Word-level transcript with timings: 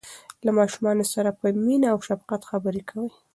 له 0.45 0.51
ماشومانو 0.59 1.03
سره 1.13 1.29
په 1.39 1.45
مینه 1.65 1.87
او 1.93 1.99
شفقت 2.07 2.41
خبرې 2.49 2.81
کوئ. 2.89 3.09